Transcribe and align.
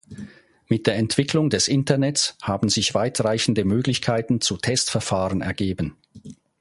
Mit 0.67 0.87
der 0.87 0.95
Entwicklung 0.95 1.51
des 1.51 1.67
Internets 1.67 2.35
haben 2.41 2.69
sich 2.69 2.95
weitreichende 2.95 3.65
Möglichkeiten 3.65 4.41
zu 4.41 4.57
Testverfahren 4.57 5.41
ergeben. 5.41 5.95